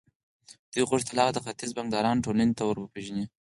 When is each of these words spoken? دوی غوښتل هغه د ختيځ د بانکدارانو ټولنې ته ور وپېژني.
دوی 0.71 0.83
غوښتل 0.89 1.17
هغه 1.19 1.31
د 1.33 1.39
ختيځ 1.45 1.69
د 1.71 1.75
بانکدارانو 1.77 2.23
ټولنې 2.25 2.53
ته 2.57 2.63
ور 2.65 2.77
وپېژني. 2.79 3.25